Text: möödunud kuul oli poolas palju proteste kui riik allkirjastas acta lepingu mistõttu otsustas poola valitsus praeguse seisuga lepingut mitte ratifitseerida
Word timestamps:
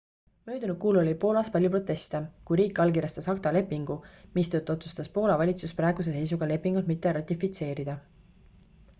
möödunud 0.49 0.77
kuul 0.83 0.95
oli 0.99 1.11
poolas 1.23 1.49
palju 1.55 1.69
proteste 1.73 2.21
kui 2.49 2.57
riik 2.59 2.79
allkirjastas 2.83 3.27
acta 3.33 3.51
lepingu 3.57 3.97
mistõttu 4.37 4.73
otsustas 4.77 5.11
poola 5.17 5.35
valitsus 5.41 5.75
praeguse 5.81 6.15
seisuga 6.15 6.47
lepingut 6.53 6.89
mitte 6.93 7.13
ratifitseerida 7.19 7.97